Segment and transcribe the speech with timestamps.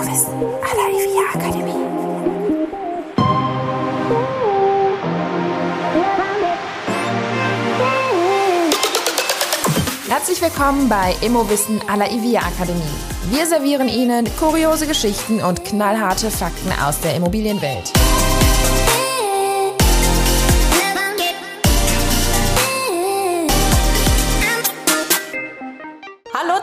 [0.00, 0.32] Immowissen
[0.62, 1.74] à la IVIA Akademie.
[10.08, 12.80] Herzlich willkommen bei Immowissen à la IVIA Akademie.
[13.30, 17.92] Wir servieren Ihnen kuriose Geschichten und knallharte Fakten aus der Immobilienwelt.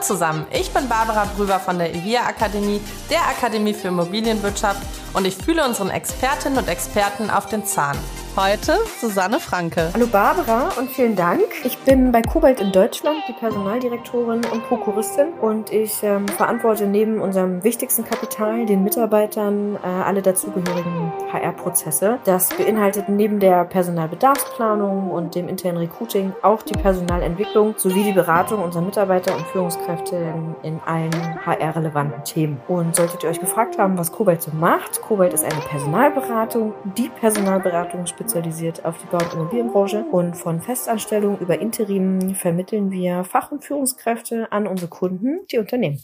[0.02, 4.81] Zusammen, ich bin Barbara Brüber von der IVIA Akademie, der Akademie für Immobilienwirtschaft
[5.13, 7.98] und ich fühle unseren Expertinnen und Experten auf den Zahn.
[8.40, 9.90] Heute Susanne Franke.
[9.96, 11.41] Hallo Barbara und vielen Dank.
[11.64, 17.20] Ich bin bei Kobalt in Deutschland die Personaldirektorin und Prokuristin und ich ähm, verantworte neben
[17.20, 22.20] unserem wichtigsten Kapital, den Mitarbeitern, äh, alle dazugehörigen HR-Prozesse.
[22.26, 28.63] Das beinhaltet neben der Personalbedarfsplanung und dem internen Recruiting auch die Personalentwicklung sowie die Beratung
[28.63, 32.62] unserer Mitarbeiter und Führungskräfte in, in allen HR-relevanten Themen.
[32.68, 37.10] Und solltet ihr euch gefragt haben, was Kobalt so macht, Kobalt ist eine Personalberatung, die
[37.10, 43.23] Personalberatung speziell spezialisiert auf die Bau- und Immobilienbranche und von Festanstellung über Interim vermitteln wir
[43.23, 46.03] Fach- und Führungskräfte an unsere Kunden, die Unternehmen.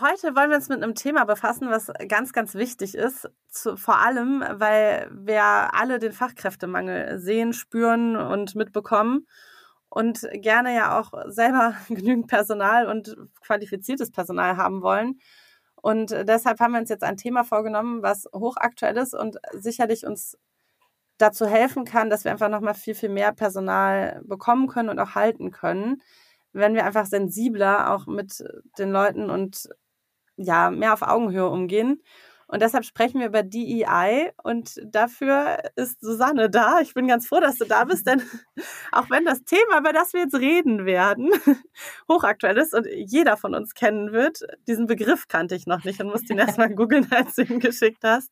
[0.00, 3.30] Heute wollen wir uns mit einem Thema befassen, was ganz, ganz wichtig ist.
[3.48, 9.28] Zu, vor allem, weil wir alle den Fachkräftemangel sehen, spüren und mitbekommen
[9.88, 15.20] und gerne ja auch selber genügend Personal und qualifiziertes Personal haben wollen.
[15.76, 20.36] Und deshalb haben wir uns jetzt ein Thema vorgenommen, was hochaktuell ist und sicherlich uns
[21.24, 25.14] dazu helfen kann, dass wir einfach nochmal viel, viel mehr Personal bekommen können und auch
[25.14, 26.02] halten können,
[26.52, 28.44] wenn wir einfach sensibler auch mit
[28.78, 29.68] den Leuten und
[30.36, 32.02] ja, mehr auf Augenhöhe umgehen.
[32.46, 36.80] Und deshalb sprechen wir über DEI und dafür ist Susanne da.
[36.80, 38.22] Ich bin ganz froh, dass du da bist, denn
[38.92, 41.30] auch wenn das Thema, über das wir jetzt reden werden,
[42.08, 46.08] hochaktuell ist und jeder von uns kennen wird, diesen Begriff kannte ich noch nicht und
[46.08, 48.30] musste ihn erstmal googeln, als du ihn geschickt hast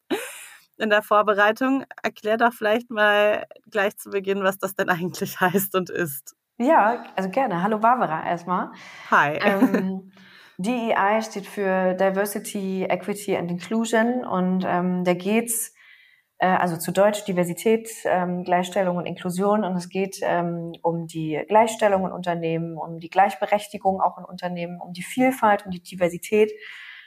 [0.83, 1.85] in der Vorbereitung.
[2.03, 6.35] Erklär doch vielleicht mal gleich zu Beginn, was das denn eigentlich heißt und ist.
[6.59, 7.63] Ja, also gerne.
[7.63, 8.71] Hallo Barbara erstmal.
[9.11, 9.39] Hi.
[9.43, 10.13] Ähm,
[10.59, 15.75] DEI steht für Diversity, Equity and Inclusion und ähm, da geht's
[16.39, 21.43] äh, also zu Deutsch Diversität, ähm, Gleichstellung und Inklusion und es geht ähm, um die
[21.49, 26.53] Gleichstellung in Unternehmen, um die Gleichberechtigung auch in Unternehmen, um die Vielfalt, um die Diversität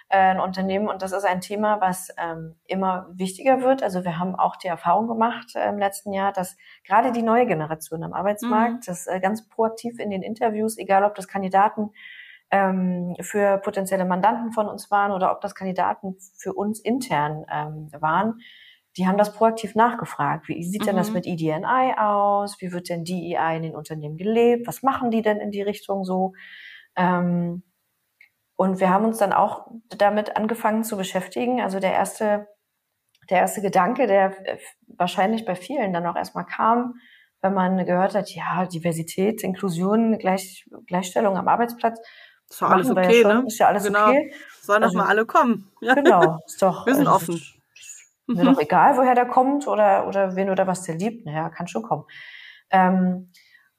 [0.09, 0.87] ein Unternehmen.
[0.87, 3.83] Und das ist ein Thema, was ähm, immer wichtiger wird.
[3.83, 7.45] Also wir haben auch die Erfahrung gemacht äh, im letzten Jahr, dass gerade die neue
[7.45, 8.83] Generation am Arbeitsmarkt, mhm.
[8.85, 11.91] das äh, ganz proaktiv in den Interviews, egal ob das Kandidaten
[12.51, 17.89] ähm, für potenzielle Mandanten von uns waren oder ob das Kandidaten für uns intern ähm,
[17.99, 18.39] waren,
[18.97, 20.47] die haben das proaktiv nachgefragt.
[20.47, 21.15] Wie sieht denn das mhm.
[21.15, 22.61] mit EDNI aus?
[22.61, 24.67] Wie wird denn DEI in den Unternehmen gelebt?
[24.67, 26.33] Was machen die denn in die Richtung so?
[26.95, 27.63] Ähm,
[28.55, 31.61] und wir haben uns dann auch damit angefangen zu beschäftigen.
[31.61, 32.47] Also der erste,
[33.29, 34.33] der erste Gedanke, der
[34.87, 36.95] wahrscheinlich bei vielen dann auch erstmal kam,
[37.41, 41.99] wenn man gehört hat, ja, Diversität, Inklusion, Gleich, Gleichstellung am Arbeitsplatz.
[42.49, 43.43] Ist doch alles okay, ja ne?
[43.45, 44.09] Ist ja alles genau.
[44.09, 44.33] okay.
[44.61, 45.71] Sollen doch also, mal alle kommen.
[45.81, 45.93] Ja.
[45.95, 46.85] Genau, ist doch.
[46.85, 47.41] Wir sind also, offen.
[48.27, 48.53] Mir mhm.
[48.53, 51.25] doch egal, woher der kommt oder, oder wen oder was der liebt.
[51.25, 52.05] Naja, kann schon kommen.
[52.71, 53.31] Ähm,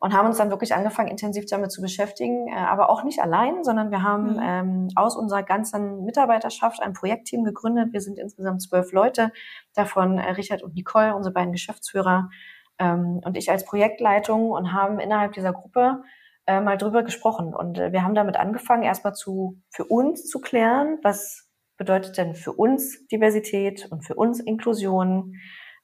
[0.07, 3.65] und haben uns dann wirklich angefangen, intensiv damit zu beschäftigen, äh, aber auch nicht allein,
[3.65, 4.41] sondern wir haben mhm.
[4.41, 7.93] ähm, aus unserer ganzen Mitarbeiterschaft ein Projektteam gegründet.
[7.93, 9.33] Wir sind insgesamt zwölf Leute,
[9.75, 12.31] davon äh, Richard und Nicole, unsere beiden Geschäftsführer
[12.79, 16.05] ähm, und ich als Projektleitung und haben innerhalb dieser Gruppe
[16.47, 17.53] äh, mal drüber gesprochen.
[17.53, 22.37] Und äh, wir haben damit angefangen, erstmal zu für uns zu klären, was bedeutet denn
[22.37, 25.35] für uns Diversität und für uns Inklusion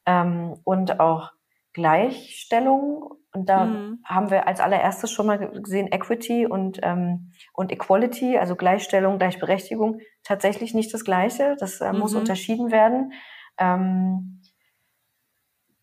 [0.07, 1.33] ähm, und auch
[1.73, 4.01] Gleichstellung und da mhm.
[4.05, 10.01] haben wir als allererstes schon mal gesehen, Equity und, ähm, und Equality, also Gleichstellung, Gleichberechtigung,
[10.23, 11.57] tatsächlich nicht das Gleiche.
[11.59, 12.01] Das äh, mhm.
[12.01, 13.13] muss unterschieden werden.
[13.59, 14.43] Ähm,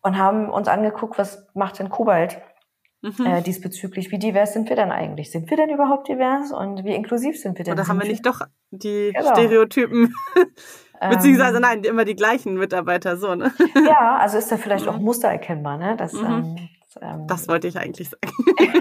[0.02, 2.40] und haben uns angeguckt, was macht denn Kobalt
[3.02, 3.26] mhm.
[3.26, 4.12] äh, diesbezüglich?
[4.12, 5.32] Wie divers sind wir denn eigentlich?
[5.32, 6.52] Sind wir denn überhaupt divers?
[6.52, 7.74] Und wie inklusiv sind wir denn?
[7.74, 9.34] Oder haben wir nicht doch die genau.
[9.34, 10.14] Stereotypen?
[11.00, 11.62] Beziehungsweise ähm.
[11.62, 13.52] nein, immer die gleichen Mitarbeiter so, ne?
[13.86, 15.04] Ja, also ist da vielleicht auch mhm.
[15.04, 15.96] Muster erkennbar, ne?
[15.96, 16.26] Das, mhm.
[16.26, 16.68] ähm,
[17.00, 18.32] ähm, das wollte ich eigentlich sagen.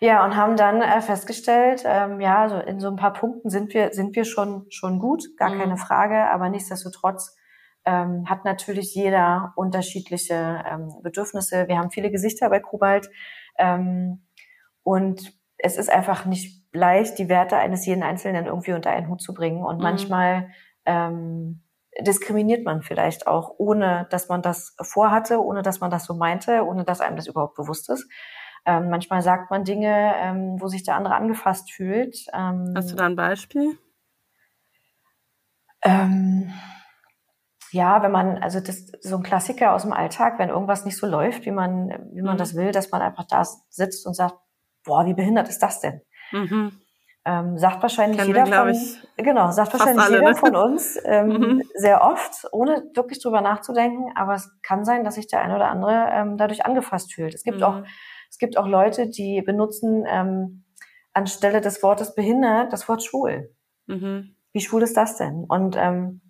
[0.00, 3.74] ja, und haben dann äh, festgestellt, ähm, ja, also in so ein paar Punkten sind
[3.74, 5.58] wir, sind wir schon, schon gut, gar mhm.
[5.58, 7.36] keine Frage, aber nichtsdestotrotz
[7.84, 11.66] ähm, hat natürlich jeder unterschiedliche ähm, Bedürfnisse.
[11.68, 13.08] Wir haben viele Gesichter bei Kobalt
[13.58, 14.26] ähm,
[14.82, 15.32] und
[15.62, 19.34] es ist einfach nicht leicht, die Werte eines jeden Einzelnen irgendwie unter einen Hut zu
[19.34, 19.64] bringen.
[19.64, 19.82] Und mhm.
[19.82, 20.50] manchmal
[20.84, 21.62] ähm,
[22.02, 26.64] diskriminiert man vielleicht auch, ohne dass man das vorhatte, ohne dass man das so meinte,
[26.64, 28.08] ohne dass einem das überhaupt bewusst ist.
[28.66, 32.26] Ähm, manchmal sagt man Dinge, ähm, wo sich der andere angefasst fühlt.
[32.34, 33.78] Ähm, Hast du da ein Beispiel?
[35.82, 36.52] Ähm,
[37.72, 41.06] ja, wenn man, also das so ein Klassiker aus dem Alltag, wenn irgendwas nicht so
[41.06, 42.38] läuft, wie man, wie man mhm.
[42.38, 44.36] das will, dass man einfach da sitzt und sagt,
[44.84, 46.02] boah, wie behindert ist das denn?
[46.32, 46.72] Mhm.
[47.26, 50.36] Ähm, sagt wahrscheinlich Kennen jeder wir, von, ich, genau, sagt wahrscheinlich alle, jeder ne?
[50.36, 51.62] von uns ähm, mhm.
[51.74, 54.12] sehr oft, ohne wirklich drüber nachzudenken.
[54.14, 57.34] Aber es kann sein, dass sich der eine oder andere ähm, dadurch angefasst fühlt.
[57.34, 57.64] Es gibt mhm.
[57.64, 57.82] auch,
[58.30, 60.64] es gibt auch Leute, die benutzen ähm,
[61.12, 63.54] anstelle des Wortes behindert das Wort schwul.
[63.86, 64.36] Mhm.
[64.52, 65.44] Wie schwul ist das denn?
[65.46, 66.22] Und ähm,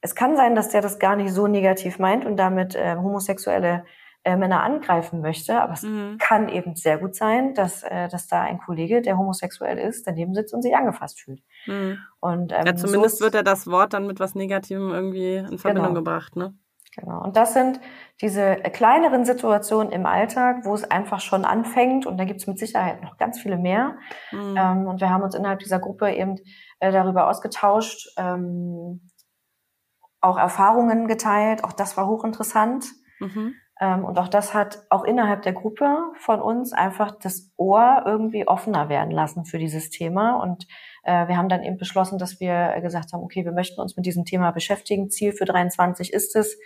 [0.00, 3.84] es kann sein, dass der das gar nicht so negativ meint und damit äh, homosexuelle
[4.24, 5.60] äh, Männer angreifen möchte.
[5.60, 6.18] Aber es mhm.
[6.18, 10.34] kann eben sehr gut sein, dass, äh, dass da ein Kollege, der homosexuell ist, daneben
[10.34, 11.42] sitzt und sich angefasst fühlt.
[11.66, 11.98] Mhm.
[12.20, 15.58] Und, ähm, ja, zumindest so wird er das Wort dann mit was Negativem irgendwie in
[15.58, 16.00] Verbindung genau.
[16.00, 16.54] gebracht, ne?
[16.96, 17.22] Genau.
[17.22, 17.80] Und das sind
[18.20, 22.04] diese kleineren Situationen im Alltag, wo es einfach schon anfängt.
[22.04, 23.96] Und da gibt es mit Sicherheit noch ganz viele mehr.
[24.32, 24.56] Mhm.
[24.56, 26.36] Ähm, und wir haben uns innerhalb dieser Gruppe eben
[26.80, 29.08] äh, darüber ausgetauscht, ähm,
[30.20, 31.62] auch Erfahrungen geteilt.
[31.64, 32.86] Auch das war hochinteressant.
[33.20, 33.54] Mhm.
[33.80, 38.46] Ähm, und auch das hat auch innerhalb der Gruppe von uns einfach das Ohr irgendwie
[38.46, 40.34] offener werden lassen für dieses Thema.
[40.36, 40.66] Und
[41.02, 44.04] äh, wir haben dann eben beschlossen, dass wir gesagt haben, okay, wir möchten uns mit
[44.06, 45.10] diesem Thema beschäftigen.
[45.10, 46.58] Ziel für 23 ist es,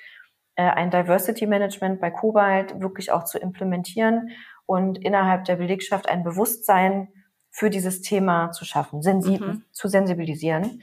[0.57, 4.31] äh, ein Diversity Management bei Kobalt wirklich auch zu implementieren
[4.67, 7.09] und innerhalb der Belegschaft ein Bewusstsein
[7.51, 9.65] für dieses Thema zu schaffen, sensi mhm.
[9.71, 10.83] zu sensibilisieren.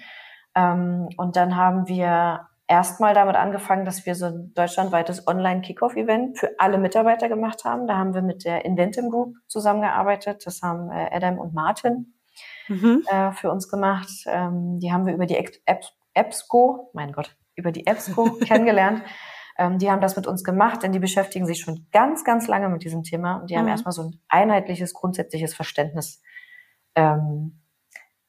[0.55, 6.51] Ähm, und dann haben wir erstmal damit angefangen, dass wir so ein deutschlandweites Online-Kickoff-Event für
[6.57, 7.85] alle Mitarbeiter gemacht haben.
[7.85, 10.45] Da haben wir mit der Inventim Group zusammengearbeitet.
[10.45, 12.13] Das haben äh, Adam und Martin
[12.69, 13.03] mhm.
[13.11, 14.09] äh, für uns gemacht.
[14.25, 15.35] Ähm, die haben wir über die
[16.15, 19.03] EBSCO, mein Gott, über die EBSCO kennengelernt.
[19.57, 22.69] Ähm, die haben das mit uns gemacht, denn die beschäftigen sich schon ganz, ganz lange
[22.69, 23.59] mit diesem Thema und die mhm.
[23.59, 26.21] haben erstmal so ein einheitliches, grundsätzliches Verständnis
[26.95, 27.60] ähm,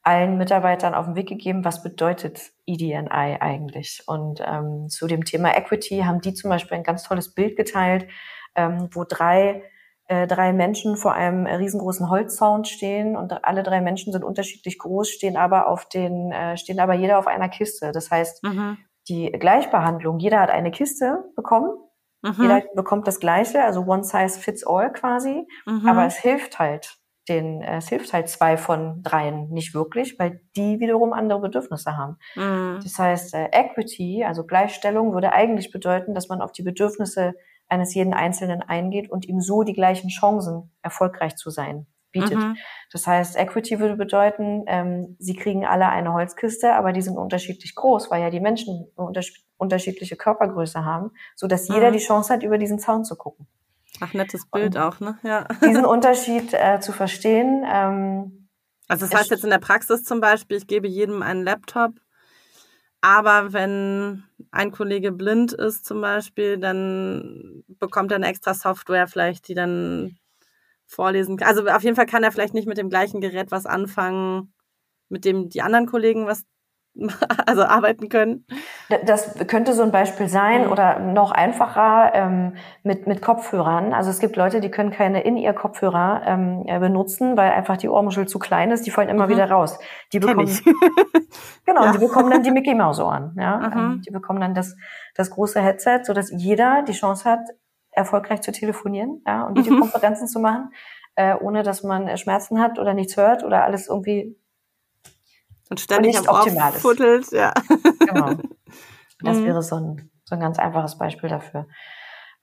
[0.03, 4.03] allen Mitarbeitern auf den Weg gegeben, was bedeutet EDNI eigentlich.
[4.05, 8.07] Und ähm, zu dem Thema Equity haben die zum Beispiel ein ganz tolles Bild geteilt,
[8.55, 9.63] ähm, wo drei
[10.07, 15.09] äh, drei Menschen vor einem riesengroßen Holzzaun stehen und alle drei Menschen sind unterschiedlich groß,
[15.09, 17.93] stehen aber auf den, äh, stehen aber jeder auf einer Kiste.
[17.93, 18.77] Das heißt, mhm.
[19.07, 21.71] die Gleichbehandlung, jeder hat eine Kiste bekommen,
[22.21, 22.35] mhm.
[22.37, 25.87] jeder bekommt das Gleiche, also one size fits all quasi, mhm.
[25.87, 26.97] aber es hilft halt
[27.29, 31.95] den, äh, es hilft halt zwei von dreien nicht wirklich, weil die wiederum andere Bedürfnisse
[31.97, 32.17] haben.
[32.35, 32.79] Mhm.
[32.83, 37.33] Das heißt, äh, Equity, also Gleichstellung, würde eigentlich bedeuten, dass man auf die Bedürfnisse
[37.69, 42.37] eines jeden Einzelnen eingeht und ihm so die gleichen Chancen, erfolgreich zu sein, bietet.
[42.37, 42.57] Mhm.
[42.91, 47.73] Das heißt, Equity würde bedeuten, ähm, sie kriegen alle eine Holzkiste, aber die sind unterschiedlich
[47.73, 48.87] groß, weil ja die Menschen
[49.57, 51.93] unterschiedliche Körpergröße haben, so dass jeder mhm.
[51.93, 53.47] die Chance hat, über diesen Zaun zu gucken.
[53.99, 55.17] Ach, nettes Bild und auch, ne?
[55.23, 55.47] Ja.
[55.63, 57.63] Diesen Unterschied äh, zu verstehen.
[57.65, 58.49] Ähm,
[58.87, 61.93] also das heißt jetzt in der Praxis zum Beispiel, ich gebe jedem einen Laptop,
[63.01, 69.47] aber wenn ein Kollege blind ist zum Beispiel, dann bekommt er eine extra Software vielleicht,
[69.47, 70.17] die dann
[70.85, 71.47] vorlesen kann.
[71.47, 74.53] Also auf jeden Fall kann er vielleicht nicht mit dem gleichen Gerät was anfangen,
[75.09, 76.43] mit dem die anderen Kollegen was
[77.45, 78.45] also arbeiten können.
[79.05, 80.71] Das könnte so ein Beispiel sein mhm.
[80.71, 83.93] oder noch einfacher ähm, mit, mit Kopfhörern.
[83.93, 88.27] Also es gibt Leute, die können keine In-Ear-Kopfhörer ähm, äh, benutzen, weil einfach die Ohrmuschel
[88.27, 88.85] zu klein ist.
[88.85, 89.31] Die fallen immer mhm.
[89.31, 89.79] wieder raus.
[90.11, 90.47] Die bekommen,
[91.65, 91.91] genau, ja.
[91.91, 93.35] die bekommen dann die Mickey Mouse Ohren.
[93.39, 93.77] Ja, mhm.
[93.77, 94.75] ähm, die bekommen dann das,
[95.15, 97.41] das große Headset, so dass jeder die Chance hat,
[97.91, 100.71] erfolgreich zu telefonieren ja, und Videokonferenzen zu machen,
[101.15, 104.35] äh, ohne dass man Schmerzen hat oder nichts hört oder alles irgendwie
[105.73, 107.51] und ständig und am optimal futtelt, ja.
[107.99, 108.33] Genau.
[109.19, 109.45] Das mhm.
[109.45, 111.65] wäre so ein, so ein ganz einfaches Beispiel dafür.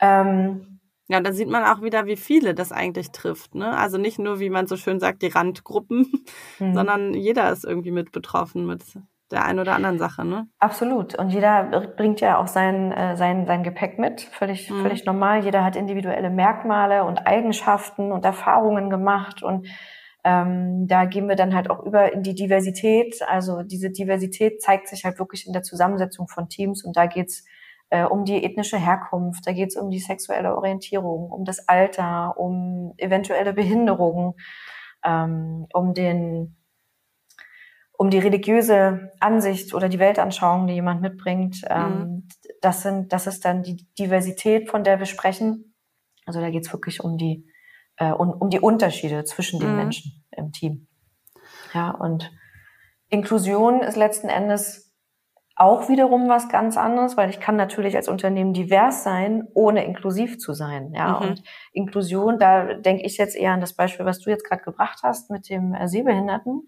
[0.01, 3.55] Ähm, ja, da sieht man auch wieder, wie viele das eigentlich trifft.
[3.55, 3.77] Ne?
[3.77, 6.11] Also nicht nur, wie man so schön sagt, die Randgruppen,
[6.59, 6.73] mhm.
[6.73, 8.83] sondern jeder ist irgendwie mit betroffen mit
[9.31, 10.25] der einen oder anderen Sache.
[10.25, 10.49] Ne?
[10.59, 11.17] Absolut.
[11.17, 11.65] Und jeder
[11.99, 14.23] bringt ja auch sein, äh, sein, sein Gepäck mit.
[14.23, 14.81] Völlig, mhm.
[14.81, 15.45] völlig normal.
[15.45, 19.67] Jeder hat individuelle Merkmale und Eigenschaften und Erfahrungen gemacht und
[20.25, 23.23] ähm, da gehen wir dann halt auch über in die Diversität.
[23.27, 27.45] Also diese Diversität zeigt sich halt wirklich in der Zusammensetzung von Teams und da geht's
[27.91, 32.95] äh, um die ethnische Herkunft, da geht's um die sexuelle Orientierung, um das Alter, um
[32.99, 34.35] eventuelle Behinderungen,
[35.05, 36.57] ähm, um den
[38.01, 41.61] um die religiöse Ansicht oder die Weltanschauung, die jemand mitbringt.
[41.69, 42.29] Ähm, mhm.
[42.63, 45.75] Das sind, das ist dann die Diversität, von der wir sprechen.
[46.25, 47.50] Also da geht's wirklich um die
[48.01, 49.77] äh, und um die Unterschiede zwischen den mhm.
[49.77, 50.89] Menschen im Team.
[51.73, 52.33] Ja, und
[53.09, 54.91] Inklusion ist letzten Endes
[55.55, 60.39] auch wiederum was ganz anderes, weil ich kann natürlich als Unternehmen divers sein, ohne inklusiv
[60.39, 60.93] zu sein.
[60.95, 61.29] Ja, mhm.
[61.29, 61.43] und
[61.73, 65.31] Inklusion, da denke ich jetzt eher an das Beispiel, was du jetzt gerade gebracht hast
[65.31, 66.67] mit dem äh, Sehbehinderten.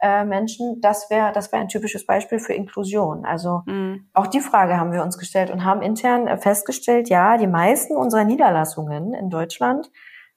[0.00, 3.26] äh, Menschen, das wäre das wäre ein typisches Beispiel für Inklusion.
[3.26, 4.08] Also mhm.
[4.14, 7.94] auch die Frage haben wir uns gestellt und haben intern äh, festgestellt, ja, die meisten
[7.94, 9.90] unserer Niederlassungen in Deutschland,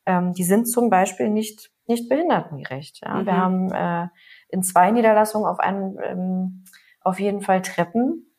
[0.06, 3.02] ähm, die sind zum Beispiel nicht nicht behindertengerecht.
[3.04, 3.16] Ja.
[3.16, 3.26] Mhm.
[3.26, 4.08] Wir haben äh,
[4.50, 6.64] in zwei Niederlassungen auf einem ähm,
[7.02, 8.34] auf jeden Fall Treppen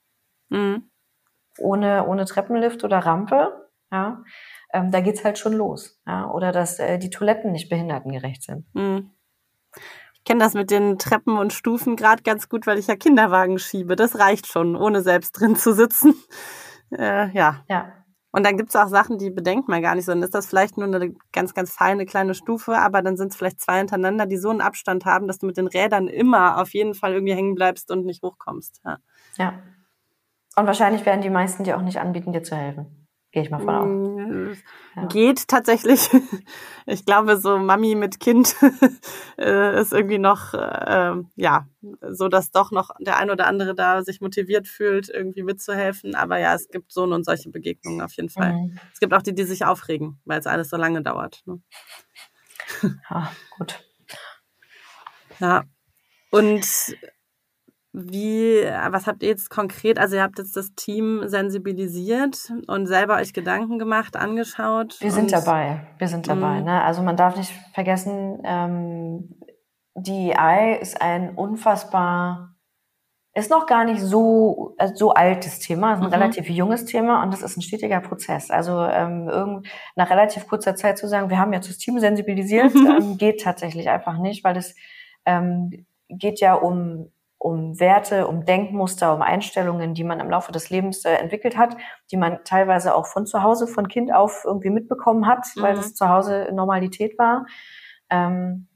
[0.49, 0.91] mhm.
[1.59, 3.71] ohne ohne Treppenlift oder Rampe.
[3.93, 4.23] Ja.
[4.73, 6.01] Ähm, da geht's halt schon los.
[6.07, 6.31] Ja.
[6.31, 8.67] Oder dass äh, die Toiletten nicht behindertengerecht sind.
[8.75, 9.11] Mhm
[10.25, 13.97] kenne das mit den Treppen und Stufen gerade ganz gut, weil ich ja Kinderwagen schiebe.
[13.97, 16.15] Das reicht schon, ohne selbst drin zu sitzen.
[16.91, 17.65] Äh, ja.
[17.69, 17.93] Ja.
[18.35, 20.89] Und dann gibt's auch Sachen, die bedenkt man gar nicht, sondern ist das vielleicht nur
[20.89, 24.51] eine ganz, ganz feine kleine Stufe, aber dann sind es vielleicht zwei hintereinander, die so
[24.51, 27.93] einen Abstand haben, dass du mit den Rädern immer auf jeden Fall irgendwie hängen bleibst
[27.93, 28.81] und nicht hochkommst.
[28.85, 28.99] Ja.
[29.37, 29.53] ja.
[30.57, 33.04] Und wahrscheinlich werden die meisten dir auch nicht anbieten, dir zu helfen.
[33.35, 33.87] Gehe ich mal von aus.
[33.89, 34.53] Mm,
[34.95, 35.07] ja.
[35.07, 36.09] Geht tatsächlich.
[36.87, 38.57] Ich glaube, so Mami mit Kind
[39.39, 41.67] äh, ist irgendwie noch, äh, ja,
[42.11, 46.15] so dass doch noch der ein oder andere da sich motiviert fühlt, irgendwie mitzuhelfen.
[46.15, 48.53] Aber ja, es gibt so und solche Begegnungen auf jeden Fall.
[48.53, 48.79] Mhm.
[48.93, 51.43] Es gibt auch die, die sich aufregen, weil es alles so lange dauert.
[51.47, 51.63] Ne?
[53.09, 53.83] Ja, gut.
[55.41, 55.65] Ja.
[56.31, 56.67] Und
[57.97, 63.19] wie, was habt ihr jetzt konkret, also ihr habt jetzt das Team sensibilisiert und selber
[63.19, 65.01] euch Gedanken gemacht, angeschaut?
[65.01, 66.59] Wir sind dabei, wir sind dabei.
[66.59, 66.65] Mhm.
[66.65, 66.83] Ne?
[66.83, 69.37] Also man darf nicht vergessen, ähm,
[69.95, 72.57] DEI ist ein unfassbar,
[73.33, 76.13] ist noch gar nicht so, also so altes Thema, ist ein mhm.
[76.13, 78.51] relativ junges Thema und das ist ein stetiger Prozess.
[78.51, 82.75] Also ähm, irgend, nach relativ kurzer Zeit zu sagen, wir haben jetzt das Team sensibilisiert,
[82.75, 82.87] mhm.
[83.01, 84.75] ähm, geht tatsächlich einfach nicht, weil es
[85.27, 87.13] ähm, geht ja um
[87.45, 91.77] um Werte, um Denkmuster, um Einstellungen, die man im Laufe des Lebens äh, entwickelt hat,
[92.11, 95.61] die man teilweise auch von zu Hause, von Kind auf irgendwie mitbekommen hat, mhm.
[95.61, 97.45] weil das zu Hause Normalität war.
[98.09, 98.69] Ähm,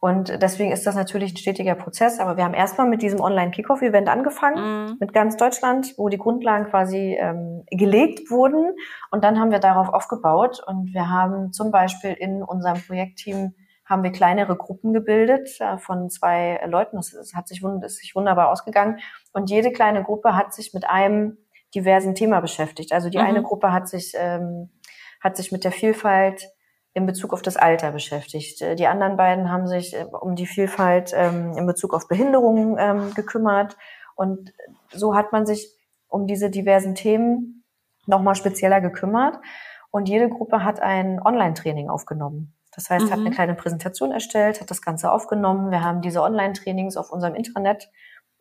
[0.00, 2.18] und deswegen ist das natürlich ein stetiger Prozess.
[2.18, 4.96] Aber wir haben erstmal mit diesem Online-Kickoff-Event angefangen, mhm.
[4.98, 8.72] mit ganz Deutschland, wo die Grundlagen quasi ähm, gelegt wurden.
[9.12, 10.60] Und dann haben wir darauf aufgebaut.
[10.66, 13.54] Und wir haben zum Beispiel in unserem Projektteam
[13.86, 16.96] haben wir kleinere Gruppen gebildet äh, von zwei Leuten.
[16.96, 18.98] Das, hat sich, ist sich wunderbar ausgegangen.
[19.32, 21.38] Und jede kleine Gruppe hat sich mit einem
[21.74, 22.92] diversen Thema beschäftigt.
[22.92, 23.24] Also die mhm.
[23.24, 24.70] eine Gruppe hat sich, ähm,
[25.20, 26.48] hat sich mit der Vielfalt
[26.94, 28.60] in Bezug auf das Alter beschäftigt.
[28.60, 32.76] Äh, die anderen beiden haben sich äh, um die Vielfalt ähm, in Bezug auf Behinderungen
[32.78, 33.76] ähm, gekümmert.
[34.16, 34.52] Und
[34.90, 35.70] so hat man sich
[36.08, 37.64] um diese diversen Themen
[38.06, 39.38] nochmal spezieller gekümmert.
[39.90, 42.55] Und jede Gruppe hat ein Online-Training aufgenommen.
[42.76, 43.10] Das heißt, mhm.
[43.10, 43.34] hat eine mhm.
[43.34, 45.70] kleine Präsentation erstellt, hat das Ganze aufgenommen.
[45.70, 47.90] Wir haben diese Online-Trainings auf unserem Intranet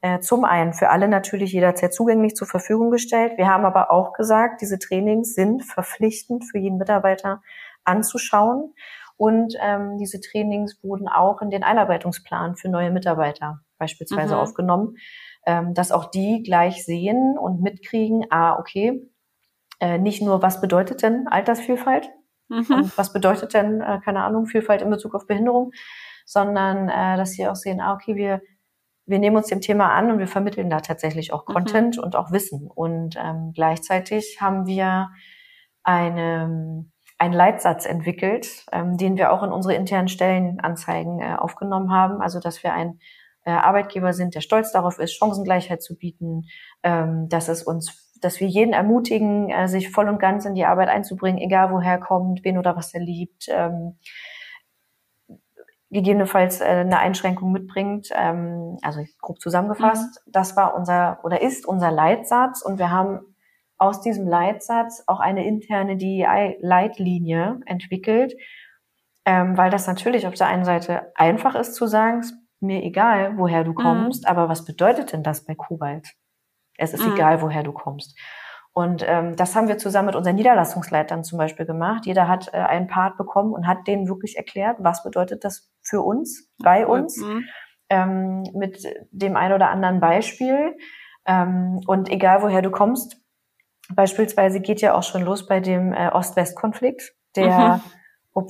[0.01, 3.37] äh, zum einen für alle natürlich jederzeit zugänglich zur Verfügung gestellt.
[3.37, 7.41] Wir haben aber auch gesagt, diese Trainings sind verpflichtend für jeden Mitarbeiter
[7.85, 8.73] anzuschauen.
[9.17, 14.41] Und ähm, diese Trainings wurden auch in den Einarbeitungsplan für neue Mitarbeiter beispielsweise mhm.
[14.41, 14.97] aufgenommen,
[15.45, 19.09] ähm, dass auch die gleich sehen und mitkriegen, ah, okay,
[19.79, 22.09] äh, nicht nur, was bedeutet denn Altersvielfalt,
[22.49, 22.91] Mhm.
[22.95, 25.71] was bedeutet denn, äh, keine Ahnung, Vielfalt in Bezug auf Behinderung,
[26.25, 28.41] sondern äh, dass sie auch sehen, ah, okay, wir,
[29.05, 31.53] wir nehmen uns dem Thema an und wir vermitteln da tatsächlich auch mhm.
[31.53, 32.03] Content mhm.
[32.03, 32.69] und auch Wissen.
[32.73, 35.09] Und ähm, gleichzeitig haben wir
[35.83, 36.85] eine,
[37.17, 42.21] einen Leitsatz entwickelt, ähm, den wir auch in unsere internen Stellenanzeigen äh, aufgenommen haben.
[42.21, 42.99] Also, dass wir ein
[43.43, 46.43] äh, Arbeitgeber sind, der stolz darauf ist, Chancengleichheit zu bieten,
[46.83, 50.65] ähm, dass es uns dass wir jeden ermutigen, äh, sich voll und ganz in die
[50.65, 53.97] Arbeit einzubringen, egal woher er kommt, wen oder was er liebt, ähm,
[55.91, 58.09] gegebenenfalls äh, eine Einschränkung mitbringt.
[58.13, 60.31] Ähm, also grob zusammengefasst, mhm.
[60.31, 63.19] das war unser oder ist unser Leitsatz und wir haben
[63.77, 68.33] aus diesem Leitsatz auch eine interne DEI-Leitlinie entwickelt,
[69.25, 72.23] ähm, weil das natürlich auf der einen Seite einfach ist zu sagen,
[72.59, 73.75] mir egal, woher du mhm.
[73.75, 74.29] kommst, mhm.
[74.29, 76.15] aber was bedeutet denn das bei Kobalt?
[76.77, 77.13] Es ist mhm.
[77.13, 78.17] egal, woher du kommst.
[78.73, 82.05] Und ähm, das haben wir zusammen mit unseren Niederlassungsleitern zum Beispiel gemacht.
[82.05, 86.01] Jeder hat äh, einen Part bekommen und hat denen wirklich erklärt, was bedeutet das für
[86.01, 87.45] uns, bei uns, mhm.
[87.89, 90.75] ähm, mit dem ein oder anderen Beispiel.
[91.25, 93.17] Ähm, und egal, woher du kommst,
[93.93, 97.81] beispielsweise geht ja auch schon los bei dem äh, Ost-West-Konflikt, der,
[98.35, 98.45] mhm.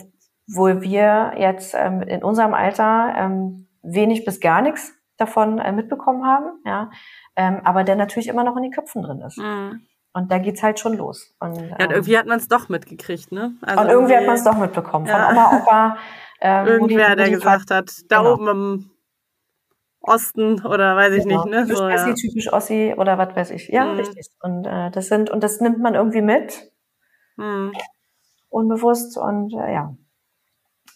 [0.47, 6.25] obwohl wir jetzt ähm, in unserem Alter ähm, wenig bis gar nichts davon äh, mitbekommen
[6.25, 6.89] haben, ja,
[7.35, 9.37] ähm, aber der natürlich immer noch in den Köpfen drin ist.
[9.37, 9.81] Mhm.
[10.13, 11.35] Und da geht's halt schon los.
[11.39, 13.53] Und, ja, und irgendwie hat man es doch mitgekriegt, ne?
[13.61, 15.07] Also und irgendwie, hat man es doch mitbekommen.
[15.07, 15.29] Von ja.
[15.29, 15.97] Oma, Opa.
[16.39, 18.33] Ähm, Irgendwer, die, der gesagt hat, da genau.
[18.33, 18.91] oben im
[19.99, 21.43] Osten oder weiß ich genau.
[21.43, 21.75] nicht, ne?
[21.75, 22.13] So, ja.
[22.13, 23.67] typisch Ossi oder was weiß ich.
[23.67, 23.97] Ja, mhm.
[23.97, 24.27] richtig.
[24.41, 26.71] Und äh, das sind, und das nimmt man irgendwie mit.
[27.35, 27.73] Mhm.
[28.49, 29.95] Unbewusst und äh, ja.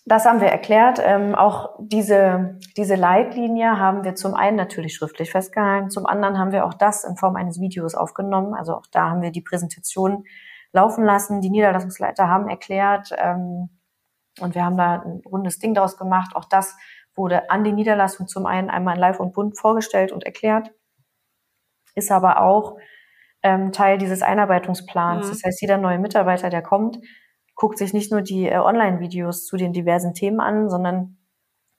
[0.09, 0.99] Das haben wir erklärt.
[1.03, 6.51] Ähm, auch diese, diese Leitlinie haben wir zum einen natürlich schriftlich festgehalten, zum anderen haben
[6.51, 8.55] wir auch das in Form eines Videos aufgenommen.
[8.55, 10.23] Also auch da haben wir die Präsentation
[10.71, 11.41] laufen lassen.
[11.41, 13.69] Die Niederlassungsleiter haben erklärt ähm,
[14.39, 16.35] und wir haben da ein rundes Ding daraus gemacht.
[16.35, 16.75] Auch das
[17.13, 20.71] wurde an die Niederlassung zum einen einmal in Live und Bunt vorgestellt und erklärt,
[21.93, 22.77] ist aber auch
[23.43, 25.27] ähm, Teil dieses Einarbeitungsplans.
[25.27, 25.29] Mhm.
[25.29, 26.97] Das heißt, jeder neue Mitarbeiter, der kommt,
[27.59, 31.17] guckt sich nicht nur die äh, Online-Videos zu den diversen Themen an, sondern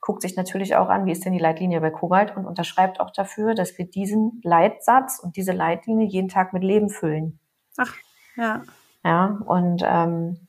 [0.00, 3.10] guckt sich natürlich auch an, wie ist denn die Leitlinie bei Kobalt und unterschreibt auch
[3.10, 7.40] dafür, dass wir diesen Leitsatz und diese Leitlinie jeden Tag mit Leben füllen.
[7.78, 7.94] Ach,
[8.36, 8.62] ja.
[9.02, 10.48] Ja, und ähm,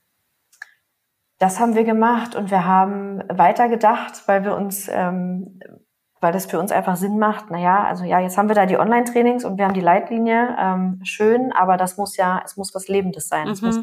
[1.39, 5.61] das haben wir gemacht und wir haben weitergedacht, weil wir uns, ähm,
[6.19, 7.51] weil das für uns einfach Sinn macht.
[7.51, 10.99] Naja, also ja, jetzt haben wir da die Online-Trainings und wir haben die Leitlinie, ähm,
[11.03, 13.45] schön, aber das muss ja, es muss was Lebendes sein.
[13.45, 13.53] Mhm.
[13.53, 13.79] Es muss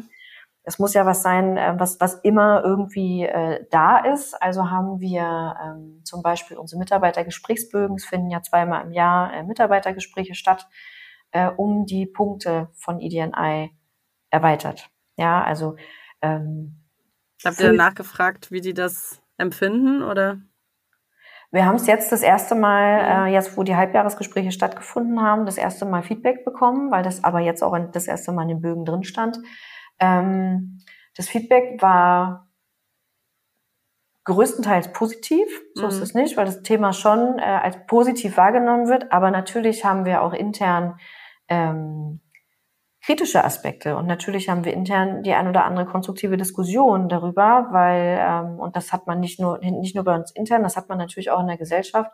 [0.69, 4.39] es muss ja was sein, äh, was, was immer irgendwie äh, da ist.
[4.39, 7.95] Also haben wir ähm, zum Beispiel unsere Mitarbeitergesprächsbögen.
[7.95, 10.67] Es finden ja zweimal im Jahr äh, Mitarbeitergespräche statt,
[11.31, 13.71] äh, um die Punkte von EDNI
[14.29, 14.91] erweitert.
[15.17, 15.75] Ja, also
[16.21, 16.85] ähm,
[17.43, 20.37] Habt ihr nachgefragt, wie die das empfinden oder?
[21.51, 25.57] Wir haben es jetzt das erste Mal, äh, jetzt wo die Halbjahresgespräche stattgefunden haben, das
[25.57, 28.85] erste Mal Feedback bekommen, weil das aber jetzt auch das erste Mal in den Bögen
[28.85, 29.39] drin stand.
[29.99, 30.79] Ähm,
[31.15, 32.47] das Feedback war
[34.25, 35.89] größtenteils positiv, so mhm.
[35.89, 40.05] ist es nicht, weil das Thema schon äh, als positiv wahrgenommen wird, aber natürlich haben
[40.05, 40.99] wir auch intern
[41.47, 42.19] ähm,
[43.01, 48.19] kritische Aspekte und natürlich haben wir intern die ein oder andere konstruktive Diskussion darüber, weil
[48.21, 50.97] ähm, und das hat man nicht nur nicht nur bei uns intern, das hat man
[50.97, 52.11] natürlich auch in der Gesellschaft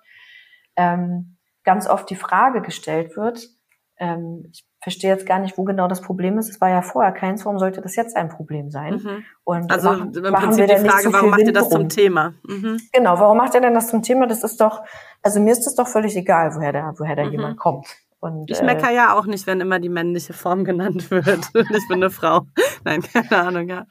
[0.76, 3.50] ähm, ganz oft die Frage gestellt wird.
[3.98, 6.50] Ähm, ich verstehe jetzt gar nicht, wo genau das Problem ist.
[6.50, 8.96] Es war ja vorher keins, warum sollte das jetzt ein Problem sein?
[8.96, 9.26] Mhm.
[9.44, 12.34] Und also machen, im Prinzip die Frage, warum macht ihr das zum Thema?
[12.44, 12.80] Mhm.
[12.92, 14.28] Genau, warum macht ihr denn das zum Thema?
[14.28, 14.84] Das ist doch,
[15.22, 17.32] also mir ist das doch völlig egal, woher da, woher da mhm.
[17.32, 17.88] jemand kommt.
[18.20, 21.28] Und, ich meckere äh, ja auch nicht, wenn immer die männliche Form genannt wird.
[21.54, 22.48] ich bin eine Frau.
[22.84, 23.86] Nein, keine Ahnung, ja.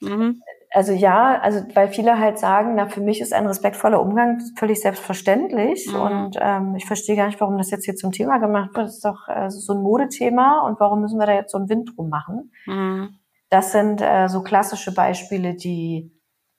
[0.00, 0.40] Mhm
[0.72, 4.80] also ja, also weil viele halt sagen, na für mich ist ein respektvoller Umgang völlig
[4.80, 6.00] selbstverständlich mhm.
[6.00, 8.86] und ähm, ich verstehe gar nicht, warum das jetzt hier zum Thema gemacht wird.
[8.86, 11.68] Das ist doch äh, so ein Modethema und warum müssen wir da jetzt so einen
[11.68, 12.52] Wind drum machen?
[12.66, 13.18] Mhm.
[13.50, 16.10] Das sind äh, so klassische Beispiele, die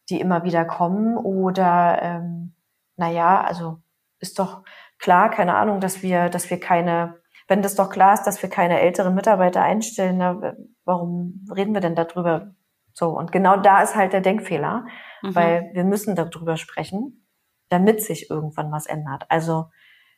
[0.10, 2.56] die immer wieder kommen oder ähm,
[2.98, 3.78] naja, also
[4.20, 4.64] ist doch
[5.00, 7.16] klar, keine Ahnung, dass wir, dass wir keine,
[7.48, 11.82] wenn das doch klar ist, dass wir keine älteren Mitarbeiter einstellen, na, warum reden wir
[11.82, 12.54] denn darüber?
[12.94, 14.86] So, und genau da ist halt der Denkfehler,
[15.22, 15.36] mhm.
[15.36, 17.28] weil wir müssen darüber sprechen,
[17.70, 19.26] damit sich irgendwann was ändert.
[19.30, 19.66] Also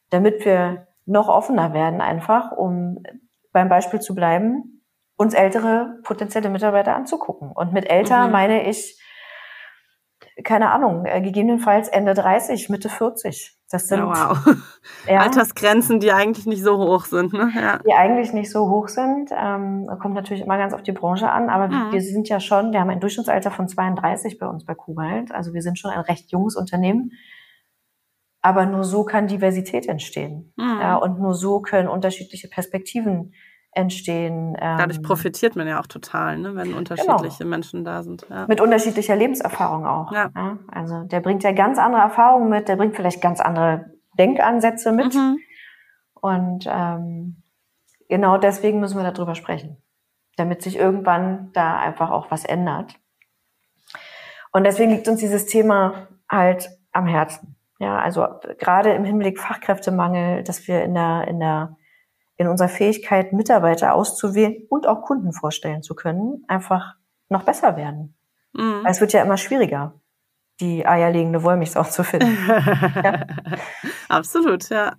[0.10, 3.02] damit wir noch offener werden, einfach, um
[3.52, 4.84] beim Beispiel zu bleiben,
[5.18, 7.52] uns ältere potenzielle Mitarbeiter anzugucken.
[7.52, 8.32] Und mit älter mhm.
[8.32, 9.00] meine ich
[10.44, 13.55] keine Ahnung, äh, gegebenenfalls Ende 30, Mitte 40.
[13.72, 14.56] Das sind ja, wow.
[15.10, 17.34] ja, Altersgrenzen, die eigentlich nicht so hoch sind.
[17.34, 17.52] Ne?
[17.56, 17.80] Ja.
[17.80, 19.32] Die eigentlich nicht so hoch sind.
[19.36, 21.92] Ähm, kommt natürlich immer ganz auf die Branche an, aber mhm.
[21.92, 25.32] wir sind ja schon, wir haben ein Durchschnittsalter von 32 bei uns bei Kugalt.
[25.32, 27.12] Also wir sind schon ein recht junges Unternehmen.
[28.42, 30.54] Aber nur so kann Diversität entstehen.
[30.56, 30.78] Mhm.
[30.80, 33.34] Ja, und nur so können unterschiedliche Perspektiven
[33.76, 34.56] entstehen.
[34.60, 37.50] Ähm, Dadurch profitiert man ja auch total, ne, wenn unterschiedliche genau.
[37.50, 38.26] Menschen da sind.
[38.30, 38.48] Ja.
[38.48, 40.12] Mit unterschiedlicher Lebenserfahrung auch.
[40.12, 40.32] Ja.
[40.36, 40.58] ja.
[40.72, 45.14] Also der bringt ja ganz andere Erfahrungen mit, der bringt vielleicht ganz andere Denkansätze mit.
[45.14, 45.38] Mhm.
[46.14, 47.44] Und ähm,
[48.08, 49.78] genau deswegen müssen wir darüber sprechen,
[50.38, 52.96] damit sich irgendwann da einfach auch was ändert.
[54.54, 57.58] Und deswegen liegt uns dieses Thema halt am Herzen.
[57.78, 58.26] Ja, also
[58.58, 61.76] gerade im Hinblick Fachkräftemangel, dass wir in der in der
[62.38, 66.96] in unserer Fähigkeit, Mitarbeiter auszuwählen und auch Kunden vorstellen zu können, einfach
[67.30, 68.16] noch besser werden.
[68.54, 68.84] Mhm.
[68.84, 69.94] Weil es wird ja immer schwieriger,
[70.60, 72.38] die eierlegende Wollmilchsau zu finden.
[73.04, 73.26] ja.
[74.10, 74.96] Absolut, ja.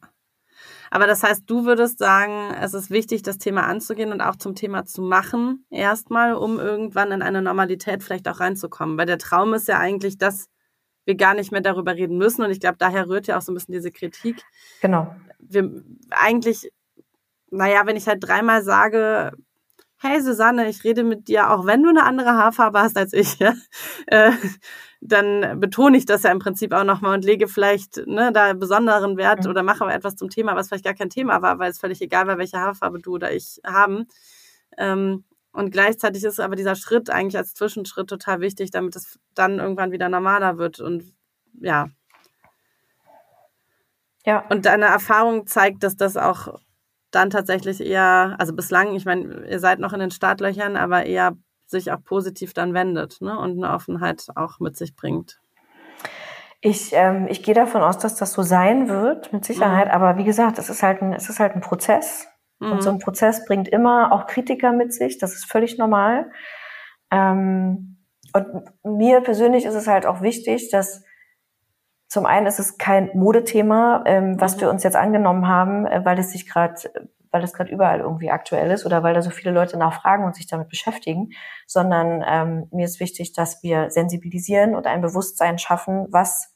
[0.91, 4.55] Aber das heißt, du würdest sagen, es ist wichtig, das Thema anzugehen und auch zum
[4.55, 8.97] Thema zu machen, erstmal, um irgendwann in eine Normalität vielleicht auch reinzukommen.
[8.97, 10.49] Weil der Traum ist ja eigentlich, dass
[11.05, 12.43] wir gar nicht mehr darüber reden müssen.
[12.43, 14.43] Und ich glaube, daher rührt ja auch so ein bisschen diese Kritik.
[14.81, 15.15] Genau.
[15.39, 16.71] Wir eigentlich
[17.57, 19.33] naja, wenn ich halt dreimal sage,
[19.99, 23.39] hey Susanne, ich rede mit dir, auch wenn du eine andere Haarfarbe hast als ich,
[23.39, 23.55] ja,
[24.07, 24.33] äh,
[25.01, 29.17] dann betone ich das ja im Prinzip auch nochmal und lege vielleicht ne, da besonderen
[29.17, 29.51] Wert mhm.
[29.51, 32.01] oder mache aber etwas zum Thema, was vielleicht gar kein Thema war, weil es völlig
[32.01, 34.07] egal war, welche Haarfarbe du oder ich haben.
[34.79, 39.59] Ähm, und gleichzeitig ist aber dieser Schritt eigentlich als Zwischenschritt total wichtig, damit es dann
[39.59, 41.15] irgendwann wieder normaler wird und
[41.61, 41.89] ja.
[44.27, 44.45] Ja.
[44.51, 46.59] Und deine Erfahrung zeigt, dass das auch
[47.11, 51.33] dann tatsächlich eher, also bislang, ich meine, ihr seid noch in den Startlöchern, aber eher
[51.67, 53.39] sich auch positiv dann wendet ne?
[53.39, 55.41] und eine Offenheit auch mit sich bringt.
[56.61, 59.87] Ich, ähm, ich gehe davon aus, dass das so sein wird, mit Sicherheit.
[59.87, 59.93] Mhm.
[59.93, 62.29] Aber wie gesagt, es ist halt ein, es ist halt ein Prozess.
[62.59, 62.73] Mhm.
[62.73, 65.19] Und so ein Prozess bringt immer auch Kritiker mit sich.
[65.19, 66.31] Das ist völlig normal.
[67.11, 67.99] Ähm,
[68.33, 68.47] und
[68.85, 71.05] mir persönlich ist es halt auch wichtig, dass
[72.09, 74.61] zum einen ist es kein Modethema, ähm, was mhm.
[74.63, 76.75] wir uns jetzt angenommen haben, äh, weil es sich gerade
[77.33, 80.35] weil es gerade überall irgendwie aktuell ist oder weil da so viele Leute nachfragen und
[80.35, 81.33] sich damit beschäftigen,
[81.67, 86.53] sondern ähm, mir ist wichtig, dass wir sensibilisieren und ein Bewusstsein schaffen, was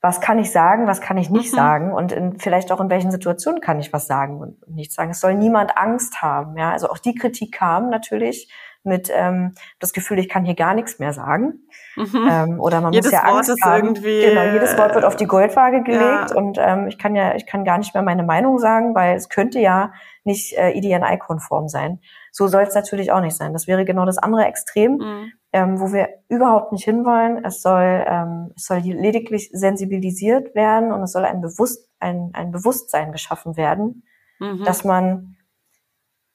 [0.00, 1.56] was kann ich sagen, was kann ich nicht mhm.
[1.56, 5.12] sagen und in, vielleicht auch in welchen Situationen kann ich was sagen und nicht sagen.
[5.12, 6.58] Es soll niemand Angst haben.
[6.58, 8.52] Ja, also auch die Kritik kam natürlich
[8.84, 11.66] mit ähm, das Gefühl, ich kann hier gar nichts mehr sagen.
[11.96, 12.28] Mhm.
[12.30, 13.94] Ähm, oder man jedes muss ja Wort Angst haben.
[13.94, 16.36] Genau, jedes Wort wird auf die Goldwaage gelegt ja.
[16.36, 19.28] und ähm, ich kann ja, ich kann gar nicht mehr meine Meinung sagen, weil es
[19.28, 19.92] könnte ja
[20.24, 22.00] nicht äh, IDNI-konform sein.
[22.32, 23.52] So soll es natürlich auch nicht sein.
[23.52, 24.96] Das wäre genau das andere Extrem.
[24.96, 27.44] Mhm ähm, wo wir überhaupt nicht hinwollen.
[27.44, 32.50] Es soll, ähm, es soll lediglich sensibilisiert werden und es soll ein, Bewusst, ein, ein
[32.50, 34.02] Bewusstsein geschaffen werden,
[34.40, 34.64] mhm.
[34.64, 35.36] dass man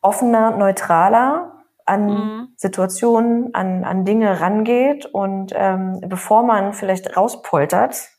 [0.01, 1.58] offener, neutraler
[1.89, 2.47] an mhm.
[2.55, 8.09] Situationen, an, an Dinge rangeht und ähm, bevor man vielleicht rauspoltert,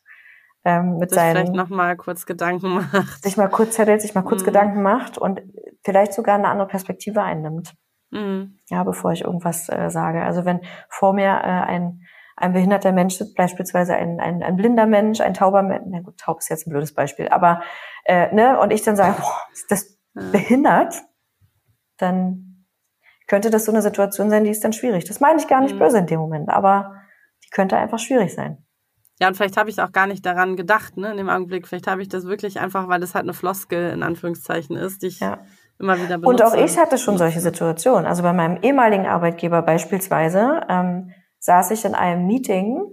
[0.64, 4.14] ähm, mit sich seinen, vielleicht noch mal kurz Gedanken macht, sich mal kurz zettelt, sich
[4.14, 4.46] mal kurz mhm.
[4.46, 5.40] Gedanken macht und
[5.83, 7.74] vielleicht sogar eine andere Perspektive einnimmt.
[8.11, 8.59] Mhm.
[8.68, 10.22] Ja, bevor ich irgendwas äh, sage.
[10.22, 12.02] Also wenn vor mir äh, ein,
[12.37, 16.18] ein behinderter Mensch sitzt, beispielsweise ein, ein, ein blinder Mensch, ein tauber Mensch, na gut,
[16.18, 17.62] taub ist jetzt ein blödes Beispiel, aber
[18.04, 20.94] äh, ne, und ich dann sage, boah, ist das behindert,
[21.98, 22.49] dann
[23.31, 25.05] könnte das so eine Situation sein, die ist dann schwierig.
[25.05, 25.79] Das meine ich gar nicht mhm.
[25.79, 26.97] böse in dem Moment, aber
[27.45, 28.59] die könnte einfach schwierig sein.
[29.21, 31.69] Ja, und vielleicht habe ich auch gar nicht daran gedacht, ne, in dem Augenblick.
[31.69, 35.07] Vielleicht habe ich das wirklich einfach, weil das halt eine Floskel in Anführungszeichen ist, die
[35.07, 35.38] ich ja
[35.79, 36.43] immer wieder benutze.
[36.45, 38.05] Und auch ich hatte schon solche Situationen.
[38.05, 42.85] Also bei meinem ehemaligen Arbeitgeber beispielsweise ähm, saß ich in einem Meeting.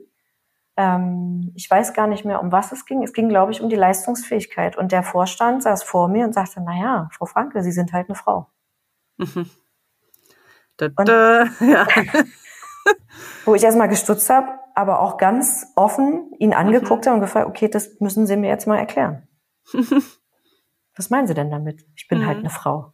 [0.76, 3.02] Ähm, ich weiß gar nicht mehr, um was es ging.
[3.02, 4.78] Es ging, glaube ich, um die Leistungsfähigkeit.
[4.78, 8.08] Und der Vorstand saß vor mir und sagte, na ja, Frau Franke, Sie sind halt
[8.08, 8.52] eine Frau.
[9.17, 9.50] Mhm.
[10.77, 11.87] Da, da, ja.
[13.45, 17.09] wo ich erstmal gestutzt habe, aber auch ganz offen ihn angeguckt mhm.
[17.09, 19.27] habe und gefragt, okay, das müssen Sie mir jetzt mal erklären.
[20.95, 21.85] Was meinen Sie denn damit?
[21.95, 22.29] Ich bin halt mhm.
[22.29, 22.93] halt eine Frau.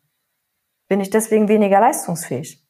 [0.88, 2.64] Bin ich deswegen weniger leistungsfähig?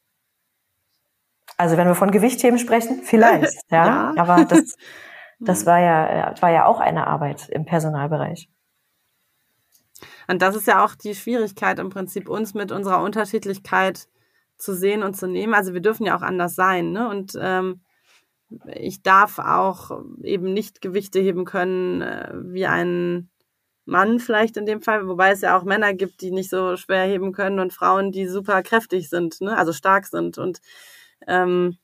[1.57, 3.85] Also wenn wir von Gewichtheben sprechen, vielleicht, ja.
[3.85, 4.13] ja.
[4.17, 4.75] Aber das,
[5.39, 8.49] das war ja, war ja auch eine Arbeit im Personalbereich.
[10.27, 14.07] Und das ist ja auch die Schwierigkeit im Prinzip, uns mit unserer Unterschiedlichkeit
[14.63, 15.53] zu sehen und zu nehmen.
[15.53, 17.09] Also wir dürfen ja auch anders sein, ne?
[17.09, 17.81] Und ähm,
[18.75, 23.29] ich darf auch eben nicht Gewichte heben können äh, wie ein
[23.85, 27.05] Mann vielleicht in dem Fall, wobei es ja auch Männer gibt, die nicht so schwer
[27.05, 29.57] heben können und Frauen, die super kräftig sind, ne?
[29.57, 30.59] also stark sind und
[31.27, 31.77] ähm,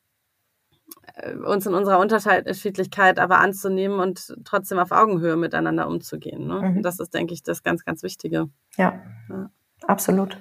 [1.15, 6.47] äh, uns in unserer Unterschiedlichkeit aber anzunehmen und trotzdem auf Augenhöhe miteinander umzugehen.
[6.47, 6.61] Ne?
[6.61, 6.83] Mhm.
[6.83, 8.49] Das ist, denke ich, das ganz, ganz Wichtige.
[8.77, 9.51] Ja, ja.
[9.81, 10.37] absolut.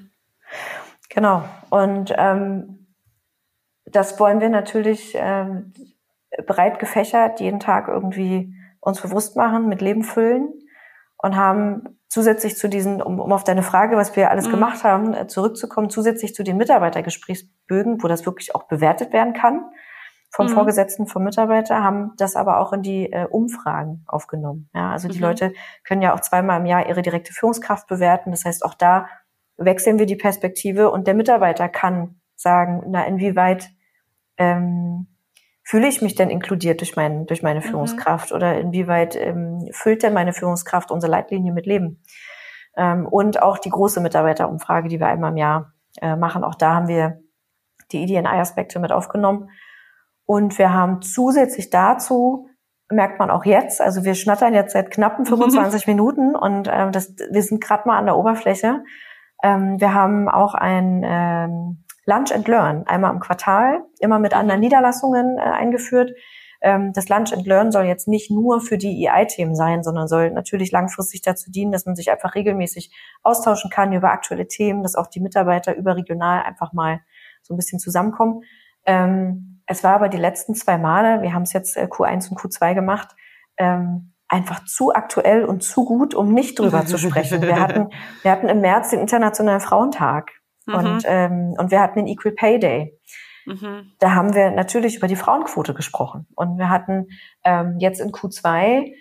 [1.09, 1.45] Genau.
[1.71, 2.87] Und ähm,
[3.87, 5.73] das wollen wir natürlich ähm,
[6.47, 10.53] breit gefächert jeden Tag irgendwie uns bewusst machen, mit Leben füllen
[11.17, 14.53] und haben zusätzlich zu diesen, um, um auf deine Frage, was wir alles mhm.
[14.53, 19.65] gemacht haben, äh, zurückzukommen, zusätzlich zu den Mitarbeitergesprächsbögen, wo das wirklich auch bewertet werden kann
[20.31, 20.51] vom mhm.
[20.51, 24.69] Vorgesetzten, vom Mitarbeiter, haben das aber auch in die äh, Umfragen aufgenommen.
[24.75, 25.25] Ja, also die mhm.
[25.25, 25.53] Leute
[25.85, 28.31] können ja auch zweimal im Jahr ihre direkte Führungskraft bewerten.
[28.31, 29.09] Das heißt, auch da
[29.59, 33.71] wechseln wir die Perspektive und der Mitarbeiter kann sagen, na, inwieweit
[34.39, 35.09] ähm,
[35.65, 37.65] fühle ich mich denn inkludiert durch, mein, durch meine mhm.
[37.65, 38.37] Führungskraft mhm.
[38.37, 42.03] oder inwieweit ähm, füllt denn meine Führungskraft unsere Leitlinie mit Leben?
[42.77, 46.75] Ähm, und auch die große Mitarbeiterumfrage, die wir einmal im Jahr äh, machen, auch da
[46.75, 47.21] haben wir
[47.91, 49.51] die EDNI-Aspekte mit aufgenommen.
[50.25, 52.49] Und wir haben zusätzlich dazu,
[52.91, 57.15] merkt man auch jetzt, also wir schnattern jetzt seit knappen 25 Minuten und äh, das,
[57.31, 58.85] wir sind gerade mal an der Oberfläche.
[59.43, 64.61] Ähm, wir haben auch ein ähm, Lunch and Learn, einmal im Quartal, immer mit anderen
[64.61, 66.13] Niederlassungen äh, eingeführt.
[66.61, 70.31] Ähm, das Lunch and Learn soll jetzt nicht nur für die EI-Themen sein, sondern soll
[70.31, 72.91] natürlich langfristig dazu dienen, dass man sich einfach regelmäßig
[73.23, 77.01] austauschen kann über aktuelle Themen, dass auch die Mitarbeiter überregional einfach mal
[77.43, 78.43] so ein bisschen zusammenkommen.
[78.87, 82.41] Ähm, es war aber die letzten zwei Male, wir haben es jetzt äh, Q1 und
[82.41, 83.15] Q2 gemacht,
[83.59, 87.43] ähm, einfach zu aktuell und zu gut, um nicht drüber zu sprechen.
[87.43, 87.89] Wir hatten,
[88.23, 90.33] wir hatten im März den Internationalen Frauentag.
[90.67, 90.75] Mhm.
[90.75, 92.99] Und, ähm, und wir hatten den Equal Pay Day.
[93.47, 93.93] Mhm.
[93.99, 96.27] Da haben wir natürlich über die Frauenquote gesprochen.
[96.37, 97.07] Und wir hatten
[97.45, 98.93] ähm, jetzt in Q2,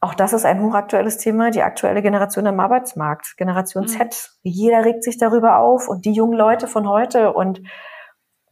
[0.00, 3.88] auch das ist ein hochaktuelles Thema, die aktuelle Generation am Arbeitsmarkt, Generation mhm.
[3.88, 4.30] Z.
[4.42, 7.62] Jeder regt sich darüber auf und die jungen Leute von heute und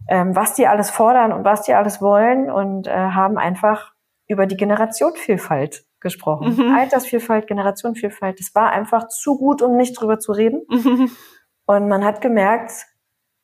[0.09, 3.93] ähm, was die alles fordern und was die alles wollen und äh, haben einfach
[4.27, 6.57] über die Generationenvielfalt gesprochen.
[6.57, 6.75] Mhm.
[6.75, 8.39] Altersvielfalt, Generationenvielfalt.
[8.39, 10.63] Das war einfach zu gut, um nicht drüber zu reden.
[10.69, 11.11] Mhm.
[11.67, 12.73] Und man hat gemerkt,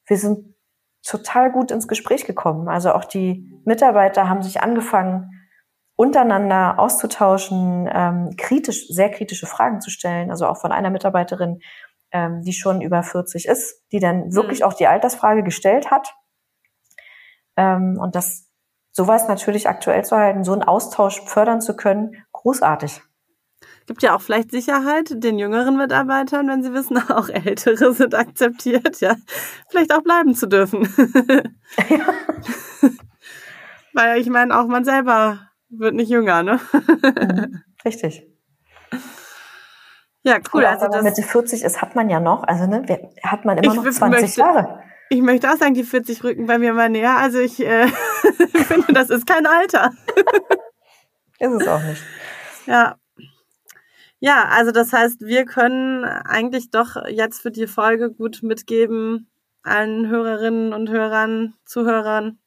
[0.07, 0.55] wir sind
[1.03, 2.69] total gut ins Gespräch gekommen.
[2.69, 5.31] Also auch die Mitarbeiter haben sich angefangen,
[5.97, 10.31] untereinander auszutauschen, ähm, kritisch, sehr kritische Fragen zu stellen.
[10.31, 11.61] Also auch von einer Mitarbeiterin,
[12.13, 14.67] ähm, die schon über 40 ist, die dann wirklich mhm.
[14.67, 16.15] auch die Altersfrage gestellt hat.
[17.57, 18.49] Ähm, und das
[18.93, 23.03] sowas natürlich aktuell zu halten, so einen Austausch fördern zu können, großartig.
[23.87, 29.01] Gibt ja auch vielleicht Sicherheit den jüngeren Mitarbeitern, wenn sie wissen, auch ältere sind akzeptiert,
[29.01, 29.17] ja,
[29.71, 30.89] vielleicht auch bleiben zu dürfen.
[31.89, 32.07] Ja.
[33.95, 36.61] Weil ich meine, auch man selber wird nicht jünger, ne?
[36.73, 37.63] Mhm.
[37.85, 38.27] Richtig.
[40.23, 40.61] Ja, cool.
[40.61, 42.85] Oder also wenn man Mitte 40 ist, hat man ja noch, also ne,
[43.23, 44.83] hat man immer noch 20 möchte, Jahre.
[45.09, 47.17] Ich möchte auch sagen, die 40 rücken bei mir mal näher.
[47.17, 47.87] Also ich äh,
[48.67, 49.93] finde, das ist kein Alter.
[51.39, 52.03] Ist es auch nicht.
[52.67, 52.97] Ja.
[54.21, 59.31] Ja, also das heißt, wir können eigentlich doch jetzt für die Folge gut mitgeben,
[59.63, 62.39] allen Hörerinnen und Hörern, Zuhörern,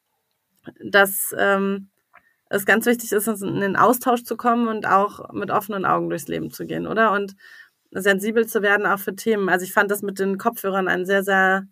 [0.84, 1.90] dass ähm,
[2.50, 6.28] es ganz wichtig ist, in den Austausch zu kommen und auch mit offenen Augen durchs
[6.28, 7.14] Leben zu gehen, oder?
[7.14, 7.36] Und
[7.92, 9.50] sensibel zu werden auch für Themen.
[9.50, 11.68] Also ich fand das mit den Kopfhörern ein sehr, sehr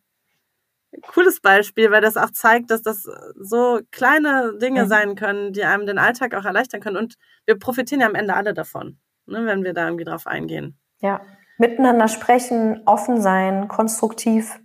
[1.14, 3.08] cooles Beispiel, weil das auch zeigt, dass das
[3.40, 6.98] so kleine Dinge sein können, die einem den Alltag auch erleichtern können.
[6.98, 10.78] Und wir profitieren ja am Ende alle davon, ne, wenn wir da irgendwie drauf eingehen.
[11.00, 11.22] Ja,
[11.58, 14.60] miteinander sprechen, offen sein, konstruktiv.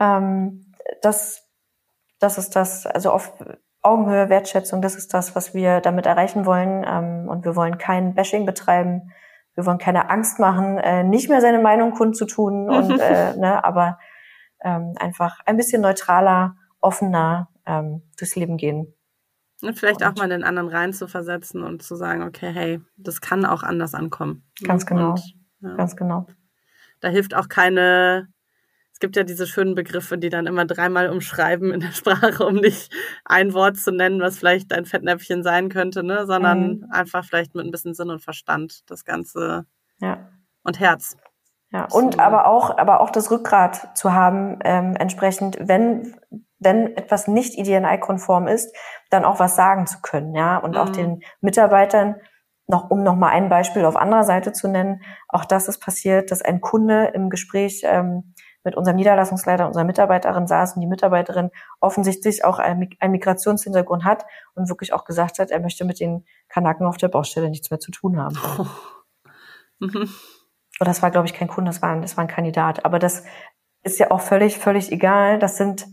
[0.00, 1.48] Ähm, das,
[2.18, 3.32] das ist das, also auf
[3.82, 6.84] Augenhöhe, Wertschätzung, das ist das, was wir damit erreichen wollen.
[6.86, 9.12] Ähm, und wir wollen kein Bashing betreiben.
[9.54, 13.98] Wir wollen keine Angst machen, äh, nicht mehr seine Meinung kundzutun und äh, ne, aber
[14.64, 18.92] ähm, einfach ein bisschen neutraler, offener ähm, durchs Leben gehen.
[19.62, 22.80] Und vielleicht und auch mal den anderen rein zu versetzen und zu sagen, okay, hey,
[22.96, 24.44] das kann auch anders ankommen.
[24.62, 25.10] Ganz genau.
[25.10, 25.76] Und, ja.
[25.76, 26.26] Ganz genau.
[27.00, 28.28] Da hilft auch keine,
[28.92, 32.56] es gibt ja diese schönen Begriffe, die dann immer dreimal umschreiben in der Sprache, um
[32.56, 32.92] nicht
[33.24, 36.26] ein Wort zu nennen, was vielleicht ein Fettnäpfchen sein könnte, ne?
[36.26, 36.86] sondern mhm.
[36.90, 39.66] einfach vielleicht mit ein bisschen Sinn und Verstand das Ganze
[40.00, 40.28] ja.
[40.62, 41.16] und Herz.
[41.74, 46.14] Ja, und aber auch, aber auch das Rückgrat zu haben, ähm, entsprechend, wenn,
[46.60, 48.72] wenn etwas nicht IDNI-konform ist,
[49.10, 50.76] dann auch was sagen zu können, ja, und mhm.
[50.76, 52.14] auch den Mitarbeitern,
[52.68, 56.30] noch, um noch mal ein Beispiel auf anderer Seite zu nennen, auch das ist passiert,
[56.30, 61.50] dass ein Kunde im Gespräch ähm, mit unserem Niederlassungsleiter, unserer Mitarbeiterin saß und die Mitarbeiterin
[61.80, 66.86] offensichtlich auch einen Migrationshintergrund hat und wirklich auch gesagt hat, er möchte mit den Kanaken
[66.86, 68.38] auf der Baustelle nichts mehr zu tun haben.
[68.60, 68.66] Oh.
[69.80, 70.08] Mhm
[70.80, 72.84] oder das war, glaube ich, kein Kunde, das war, ein, das war ein Kandidat.
[72.84, 73.24] Aber das
[73.82, 75.38] ist ja auch völlig, völlig egal.
[75.38, 75.86] Das sind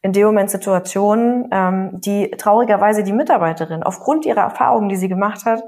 [0.00, 5.44] in dem Moment Situationen, ähm, die traurigerweise die Mitarbeiterin aufgrund ihrer Erfahrungen, die sie gemacht
[5.46, 5.62] hat,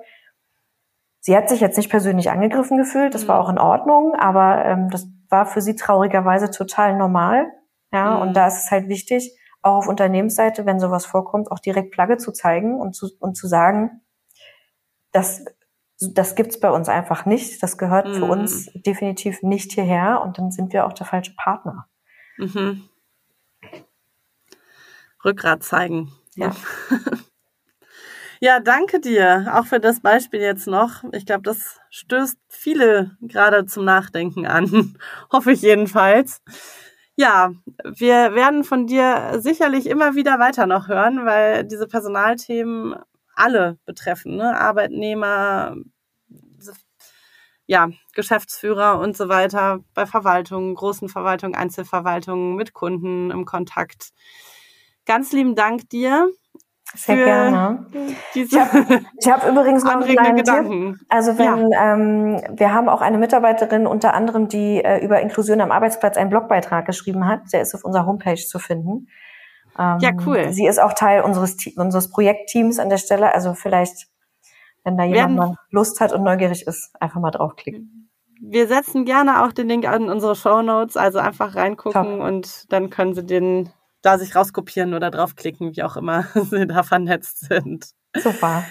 [1.21, 3.43] sie hat sich jetzt nicht persönlich angegriffen gefühlt, das war mhm.
[3.43, 7.47] auch in Ordnung, aber ähm, das war für sie traurigerweise total normal.
[7.93, 8.23] Ja, mhm.
[8.23, 12.19] und da ist es halt wichtig, auch auf Unternehmensseite, wenn sowas vorkommt, auch direkt Flagge
[12.19, 14.03] zu zeigen und zu, und zu sagen,
[15.13, 15.45] dass
[15.99, 17.63] das gibt's bei uns einfach nicht.
[17.63, 18.15] Das gehört mhm.
[18.15, 21.89] für uns definitiv nicht hierher und dann sind wir auch der falsche Partner.
[22.37, 22.89] Mhm.
[25.25, 26.13] Rückgrat zeigen.
[26.35, 26.55] Ja.
[28.41, 31.05] Ja, danke dir auch für das Beispiel jetzt noch.
[31.13, 34.97] Ich glaube, das stößt viele gerade zum Nachdenken an.
[35.33, 36.43] Hoffe ich jedenfalls.
[37.17, 42.97] Ja, wir werden von dir sicherlich immer wieder weiter noch hören, weil diese Personalthemen
[43.37, 44.59] alle betreffen, ne?
[44.59, 45.77] Arbeitnehmer,
[47.67, 54.11] ja, Geschäftsführer und so weiter bei Verwaltungen, großen Verwaltungen, Einzelverwaltungen mit Kunden im Kontakt.
[55.05, 56.29] Ganz lieben Dank dir.
[56.95, 57.87] Sehr gerne.
[58.35, 60.95] Ich habe hab übrigens noch einen kleinen Gedanken.
[60.95, 61.07] Tipp.
[61.09, 61.95] Also wenn ja.
[61.95, 66.31] ähm, wir haben auch eine Mitarbeiterin unter anderem, die äh, über Inklusion am Arbeitsplatz einen
[66.31, 67.41] Blogbeitrag geschrieben hat.
[67.53, 69.09] Der ist auf unserer Homepage zu finden.
[69.79, 70.53] Ähm, ja, cool.
[70.53, 73.35] Sie ist auch Teil unseres, unseres Projektteams an der Stelle.
[73.35, 74.09] Also vielleicht,
[74.85, 78.11] wenn da jemand mal Lust hat und neugierig ist, einfach mal draufklicken.
[78.41, 82.21] Wir setzen gerne auch den Link an unsere Show Notes, also einfach reingucken Top.
[82.21, 83.71] und dann können Sie den
[84.03, 87.91] da sich rauskopieren oder draufklicken, wie auch immer Sie da vernetzt sind.
[88.15, 88.65] Super.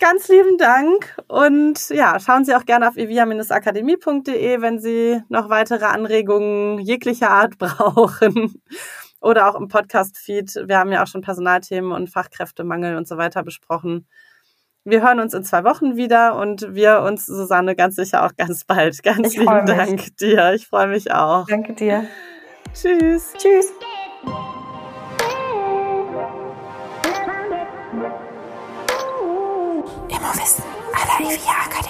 [0.00, 5.86] Ganz lieben Dank und ja, schauen Sie auch gerne auf evia-akademie.de, wenn Sie noch weitere
[5.86, 8.60] Anregungen jeglicher Art brauchen
[9.26, 10.62] oder auch im Podcast-Feed.
[10.66, 14.06] Wir haben ja auch schon Personalthemen und Fachkräftemangel und so weiter besprochen.
[14.84, 18.64] Wir hören uns in zwei Wochen wieder und wir uns, Susanne, ganz sicher auch ganz
[18.64, 19.02] bald.
[19.02, 20.52] Ganz ich lieben Dank dir.
[20.54, 21.46] Ich freue mich auch.
[21.48, 22.06] Danke dir.
[22.72, 23.32] Tschüss.
[23.36, 23.72] Tschüss.
[31.18, 31.85] EVIA Akademie.